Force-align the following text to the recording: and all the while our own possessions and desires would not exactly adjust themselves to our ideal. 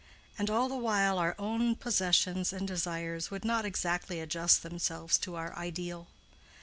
and 0.35 0.49
all 0.49 0.67
the 0.67 0.73
while 0.75 1.19
our 1.19 1.35
own 1.37 1.75
possessions 1.75 2.51
and 2.51 2.67
desires 2.67 3.29
would 3.29 3.45
not 3.45 3.65
exactly 3.65 4.19
adjust 4.19 4.63
themselves 4.63 5.15
to 5.15 5.35
our 5.35 5.55
ideal. 5.55 6.07